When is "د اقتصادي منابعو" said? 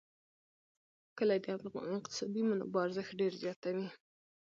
1.41-2.85